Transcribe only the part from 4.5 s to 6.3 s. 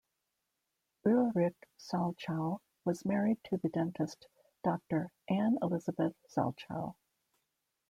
Doctor Anne-Elisabeth